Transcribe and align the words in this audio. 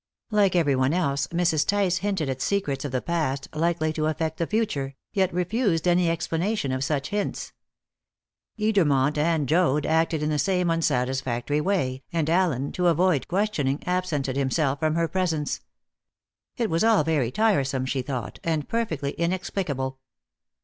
Like 0.31 0.55
everyone 0.55 0.93
else, 0.93 1.27
Mrs. 1.27 1.63
Tice 1.67 1.97
hinted 1.97 2.27
at 2.27 2.41
secrets 2.41 2.83
of 2.83 2.91
the 2.91 3.03
past 3.03 3.47
likely 3.53 3.93
to 3.93 4.07
affect 4.07 4.37
the 4.37 4.47
future, 4.47 4.95
yet 5.13 5.31
refused 5.31 5.87
any 5.87 6.09
explanation 6.09 6.71
of 6.71 6.83
such 6.83 7.09
hints. 7.09 7.53
Edermont 8.57 9.15
and 9.19 9.47
Joad 9.47 9.85
acted 9.85 10.23
in 10.23 10.31
the 10.31 10.39
same 10.39 10.71
unsatisfactory 10.71 11.61
way, 11.61 12.01
and 12.11 12.31
Allen, 12.31 12.71
to 12.71 12.87
avoid 12.87 13.27
questioning, 13.27 13.79
absented 13.85 14.35
himself 14.37 14.79
from 14.79 14.95
her 14.95 15.07
presence. 15.07 15.59
It 16.57 16.71
was 16.71 16.83
all 16.83 17.03
very 17.03 17.29
tiresome, 17.29 17.85
she 17.85 18.01
thought, 18.01 18.39
and 18.43 18.67
perfectly 18.67 19.11
inexplicable. 19.11 19.99